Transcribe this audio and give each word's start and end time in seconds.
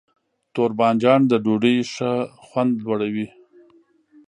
تور 0.53 0.71
بانجان 0.77 1.21
د 1.27 1.33
ډوډۍ 1.43 1.77
ښه 1.93 2.11
خوند 2.45 2.73
لوړوي. 2.85 3.27